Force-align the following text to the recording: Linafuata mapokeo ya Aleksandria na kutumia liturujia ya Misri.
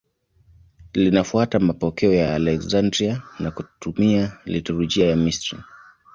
Linafuata 0.93 1.59
mapokeo 1.59 2.13
ya 2.13 2.35
Aleksandria 2.35 3.21
na 3.39 3.51
kutumia 3.51 4.37
liturujia 4.45 5.07
ya 5.09 5.15
Misri. 5.15 5.59